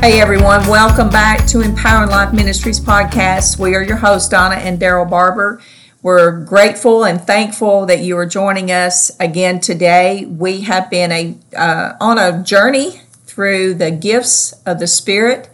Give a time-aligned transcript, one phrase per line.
[0.00, 3.58] Hey everyone, welcome back to Empowering Life Ministries podcast.
[3.58, 5.60] We are your hosts, Donna and Daryl Barber.
[6.00, 10.24] We're grateful and thankful that you are joining us again today.
[10.24, 15.50] We have been a uh, on a journey through the gifts of the Spirit,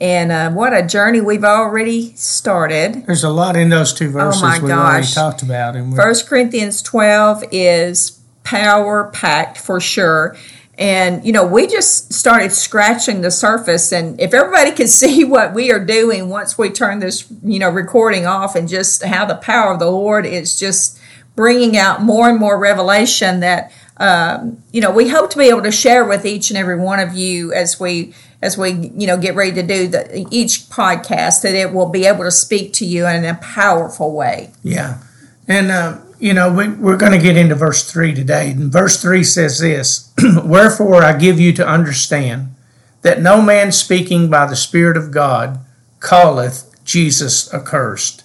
[0.00, 3.04] and uh, what a journey we've already started.
[3.04, 6.28] There's a lot in those two verses Oh my we've already talked about, and First
[6.28, 10.36] Corinthians 12 is power packed for sure.
[10.78, 13.92] And, you know, we just started scratching the surface.
[13.92, 17.68] And if everybody could see what we are doing once we turn this, you know,
[17.68, 21.00] recording off and just how the power of the Lord is just
[21.34, 25.62] bringing out more and more revelation that, um, you know, we hope to be able
[25.62, 29.16] to share with each and every one of you as we as we you know
[29.16, 32.86] get ready to do the, each podcast that it will be able to speak to
[32.86, 35.02] you in a powerful way yeah,
[35.46, 38.50] and uh, you know we, we're going to get into verse three today.
[38.50, 40.12] And verse three says this:
[40.44, 42.54] "Wherefore I give you to understand
[43.02, 45.60] that no man speaking by the Spirit of God
[46.00, 48.24] calleth Jesus accursed,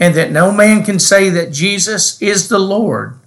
[0.00, 3.18] and that no man can say that Jesus is the Lord,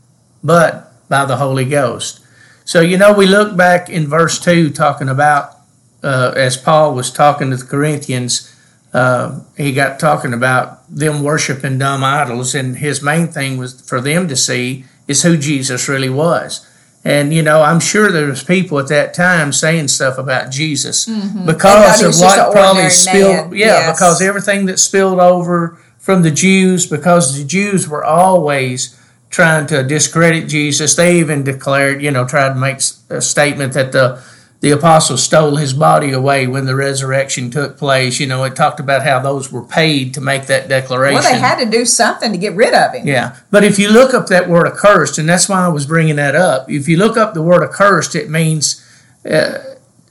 [0.44, 2.22] but by the Holy Ghost."
[2.66, 5.58] So you know we look back in verse two talking about
[6.04, 8.54] uh, as Paul was talking to the Corinthians,
[8.94, 14.02] uh, he got talking about them worshiping dumb idols, and his main thing was for
[14.02, 16.66] them to see is who Jesus really was.
[17.04, 21.06] And you know, I'm sure there was people at that time saying stuff about Jesus
[21.06, 23.52] thought because of what probably spilled.
[23.52, 23.58] man.
[23.60, 23.98] Yeah, Yes.
[23.98, 28.98] because everything that spilled over from the Jews, because the Jews were always
[29.30, 30.96] trying to discredit Jesus.
[30.96, 34.22] They even declared, you know, tried to make a statement that the
[34.60, 38.20] the apostles stole his body away when the resurrection took place.
[38.20, 41.22] You know, it talked about how those were paid to make that declaration.
[41.22, 43.08] Well, they had to do something to get rid of him.
[43.08, 46.16] Yeah, but if you look up that word accursed, and that's why I was bringing
[46.16, 46.70] that up.
[46.70, 48.84] If you look up the word accursed, it means
[49.30, 49.60] uh,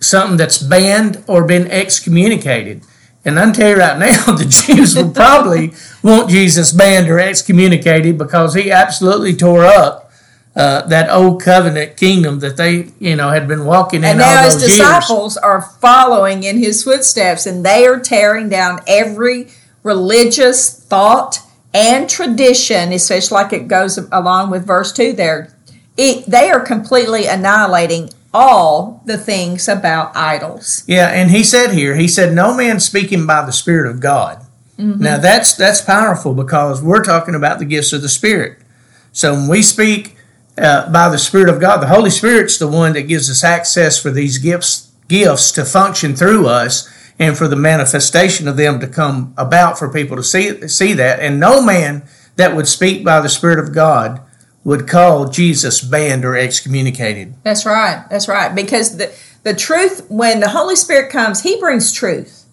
[0.00, 2.82] something that's banned or been excommunicated.
[3.25, 5.72] And I can tell you right now, the Jews will probably
[6.04, 10.06] want Jesus banned or excommunicated because he absolutely tore up
[10.56, 14.43] uh, that old covenant kingdom that they, you know, had been walking in And now
[14.43, 14.78] his those years.
[14.78, 19.49] disciples are following in his footsteps, and they are tearing down every
[19.83, 21.41] religious thought
[21.75, 25.55] and tradition, especially like it goes along with verse 2 there.
[25.99, 30.84] It, they are completely annihilating all the things about idols.
[30.87, 34.45] Yeah, and he said here, he said, "No man speaking by the Spirit of God."
[34.78, 38.59] Now that's that's powerful because we're talking about the gifts of the Spirit.
[39.11, 40.16] So when we speak
[40.59, 43.99] uh, by the Spirit of God, the Holy Spirit's the one that gives us access
[43.99, 48.87] for these gifts gifts to function through us and for the manifestation of them to
[48.89, 51.21] come about for people to see see that.
[51.21, 52.05] And no man
[52.37, 54.21] that would speak by the Spirit of God
[54.65, 57.34] would call Jesus banned or excommunicated.
[57.45, 58.05] That's right.
[58.11, 58.53] That's right.
[58.53, 59.15] Because the,
[59.45, 62.45] the truth, when the Holy Spirit comes, He brings truth.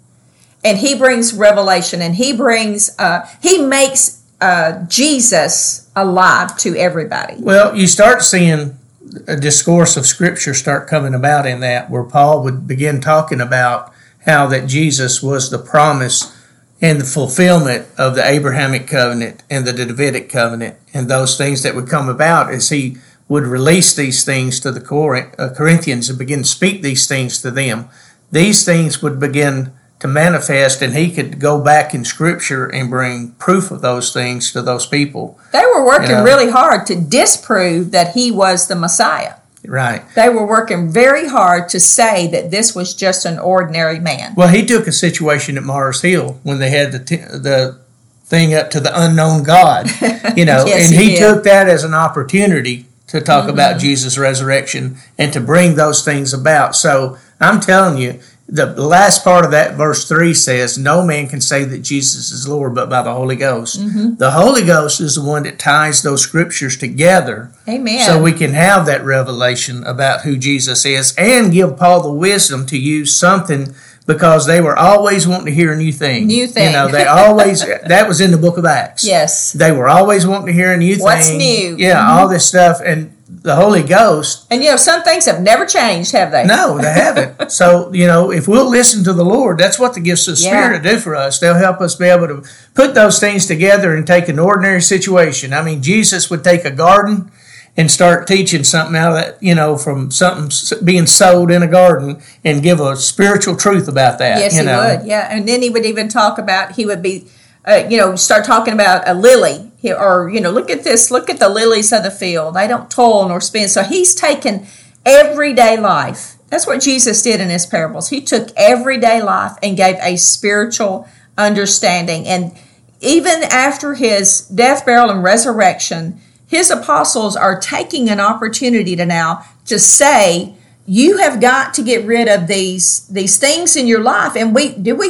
[0.63, 2.03] And He brings revelation.
[2.03, 7.36] And He brings, uh, He makes uh, Jesus alive to everybody.
[7.40, 8.78] Well, you start seeing
[9.26, 13.94] a discourse of scripture start coming about in that where Paul would begin talking about
[14.26, 16.38] how that Jesus was the promise
[16.81, 21.74] and the fulfillment of the Abrahamic covenant and the Davidic covenant and those things that
[21.74, 22.98] would come about as he
[23.30, 27.50] would release these things to the uh, Corinthians and begin to speak these things to
[27.50, 27.88] them.
[28.30, 29.72] These things would begin
[30.03, 34.52] to manifest and he could go back in scripture and bring proof of those things
[34.52, 35.40] to those people.
[35.53, 36.24] They were working You know.
[36.25, 39.36] really hard to disprove that He was the Messiah.
[39.66, 40.03] Right.
[40.13, 44.34] They were working very hard to say that this was just an ordinary man.
[44.36, 47.80] Well, he took a situation at Mars Hill when they had the t- the
[48.25, 49.88] thing up to the unknown God,
[50.36, 53.88] you know, Yes, and he he, took that as an opportunity to talk about mm-hmm.
[53.88, 56.75] Jesus' resurrection and to bring those things about.
[56.75, 61.40] So I'm telling you, the last part of that verse three says, "No man can
[61.40, 64.16] say that Jesus is Lord but by the Holy Ghost." Mm-hmm.
[64.16, 68.06] The Holy Ghost is the one that ties those scriptures together Amen.
[68.06, 72.66] so we can have that revelation about who Jesus is and give Paul the wisdom
[72.68, 73.74] to use something
[74.06, 76.28] because they were always wanting to hear a new thing.
[76.28, 76.68] New thing.
[76.68, 79.06] You know, they always, that was in the book of Acts.
[79.06, 79.54] yes.
[79.54, 81.38] They were always wanting to hear a new What's thing.
[81.38, 81.78] What's new?
[81.78, 82.34] Yeah, all mm-hmm.
[82.34, 82.81] this stuff.
[82.84, 86.45] And the Holy Ghost, And you know, some things have never changed, have they?
[86.45, 87.51] no, they haven't.
[87.60, 90.44] so, you know, if we'll listen to the Lord, that's what the gifts of the
[90.44, 90.50] Yeah.
[90.50, 91.40] Spirit do for us.
[91.40, 92.44] They'll help us be able to
[92.74, 95.51] put those things together and take an ordinary situation.
[95.54, 97.31] I mean, Jesus would take a garden
[97.75, 100.50] and start teaching something out of that, you know, from something
[100.86, 104.38] being sowed in a garden and give a spiritual truth about that.
[104.39, 104.78] Yes, you he know.
[105.00, 105.06] would.
[105.07, 107.25] Yeah, and then he would even talk about he would be,
[107.68, 111.30] uh, you know, start talking about a lily, or you know, look at this, look
[111.30, 112.56] at the lilies of the field.
[112.56, 113.68] They don't toil nor spin.
[113.68, 114.65] So he's taken
[115.06, 118.09] everyday life That's what Jesus did in his parables.
[118.09, 122.27] He took everyday life and gave a spiritual understanding.
[122.27, 122.56] And
[123.01, 129.44] even after his death, burial, and resurrection, his apostles are taking an opportunity to now
[129.65, 130.53] to say,
[130.86, 134.36] you have got to get rid of these these things in your life.
[134.36, 135.09] And we do we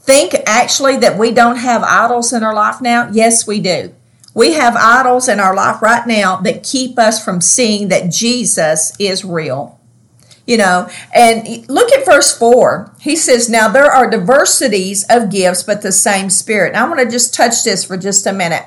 [0.00, 3.08] think actually that we don't have idols in our life now?
[3.12, 3.94] Yes, we do.
[4.40, 8.90] We have idols in our life right now that keep us from seeing that Jesus
[8.98, 9.78] is real.
[10.46, 12.90] You know, and look at verse 4.
[13.02, 16.72] He says, Now there are diversities of gifts, but the same Spirit.
[16.72, 18.64] Now, I want to just touch this for just a minute.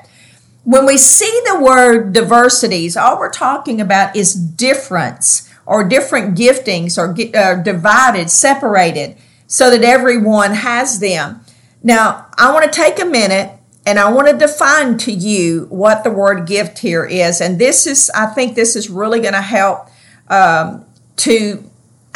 [0.63, 6.99] When we see the word diversities, all we're talking about is difference or different giftings
[6.99, 9.17] or uh, divided, separated,
[9.47, 11.43] so that everyone has them.
[11.81, 16.03] Now, I want to take a minute and I want to define to you what
[16.03, 17.41] the word gift here is.
[17.41, 19.89] And this is, I think this is really going to help
[20.29, 20.85] um,
[21.17, 21.63] to,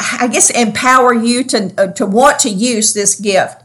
[0.00, 3.62] I guess, empower you to, uh, to want to use this gift.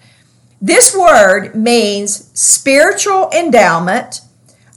[0.61, 4.21] This word means spiritual endowment,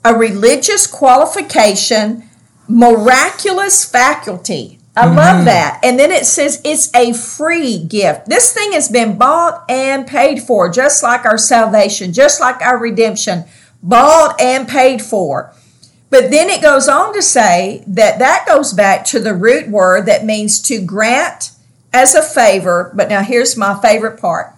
[0.04, 2.28] a religious qualification,
[2.68, 4.75] miraculous faculty.
[4.96, 5.16] I mm-hmm.
[5.16, 5.80] love that.
[5.82, 8.26] And then it says it's a free gift.
[8.26, 12.78] This thing has been bought and paid for, just like our salvation, just like our
[12.78, 13.44] redemption,
[13.82, 15.52] bought and paid for.
[16.08, 20.06] But then it goes on to say that that goes back to the root word
[20.06, 21.50] that means to grant
[21.92, 22.90] as a favor.
[22.94, 24.54] But now here's my favorite part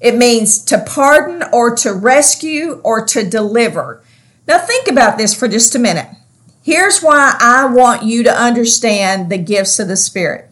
[0.00, 4.02] it means to pardon or to rescue or to deliver.
[4.46, 6.08] Now think about this for just a minute.
[6.66, 10.50] Here's why I want you to understand the gifts of the Spirit.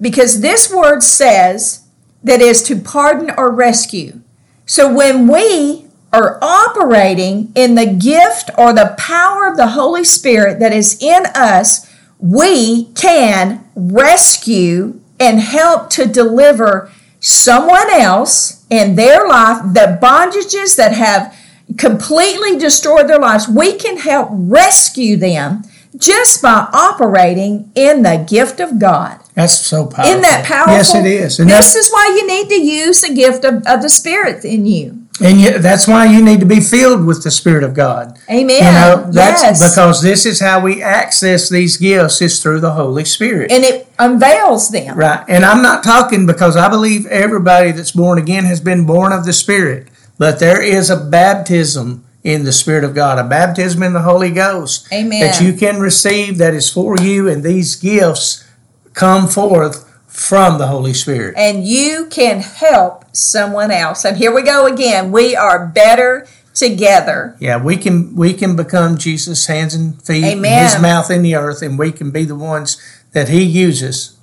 [0.00, 1.84] Because this word says
[2.24, 4.22] that is to pardon or rescue.
[4.64, 5.84] So when we
[6.14, 11.26] are operating in the gift or the power of the Holy Spirit that is in
[11.34, 16.90] us, we can rescue and help to deliver
[17.20, 21.37] someone else in their life the bondages that have
[21.76, 25.62] completely destroyed their lives, we can help rescue them
[25.96, 29.20] just by operating in the gift of God.
[29.34, 30.10] That's so powerful.
[30.10, 30.74] Isn't that powerful?
[30.74, 31.38] Yes, it is.
[31.38, 34.66] And this is why you need to use the gift of, of the Spirit in
[34.66, 35.04] you.
[35.20, 38.18] And you, that's why you need to be filled with the Spirit of God.
[38.30, 38.56] Amen.
[38.56, 39.70] You know, that's yes.
[39.70, 43.50] because this is how we access these gifts is through the Holy Spirit.
[43.50, 44.96] And it unveils them.
[44.96, 45.24] Right.
[45.28, 49.24] And I'm not talking because I believe everybody that's born again has been born of
[49.24, 49.88] the Spirit.
[50.18, 54.30] But there is a baptism in the Spirit of God, a baptism in the Holy
[54.30, 55.20] Ghost Amen.
[55.20, 58.44] that you can receive that is for you, and these gifts
[58.92, 61.36] come forth from the Holy Spirit.
[61.38, 64.04] And you can help someone else.
[64.04, 65.12] And here we go again.
[65.12, 67.36] We are better together.
[67.38, 70.64] Yeah, we can we can become Jesus' hands and feet, Amen.
[70.64, 72.82] his mouth in the earth, and we can be the ones
[73.12, 74.18] that he uses,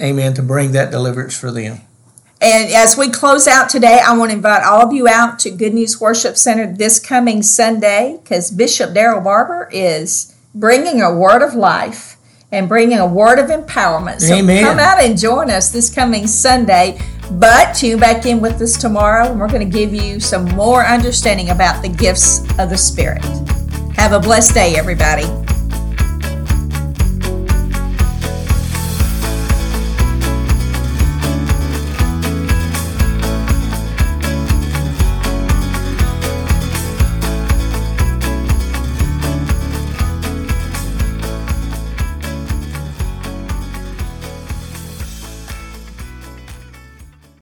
[0.00, 1.80] amen, to bring that deliverance for them.
[2.40, 5.50] And as we close out today, I want to invite all of you out to
[5.50, 11.42] Good News Worship Center this coming Sunday because Bishop Daryl Barber is bringing a word
[11.42, 12.16] of life
[12.52, 14.20] and bringing a word of empowerment.
[14.20, 14.64] So Amen.
[14.64, 17.00] come out and join us this coming Sunday.
[17.32, 20.86] But tune back in with us tomorrow, and we're going to give you some more
[20.86, 23.22] understanding about the gifts of the Spirit.
[23.96, 25.26] Have a blessed day, everybody.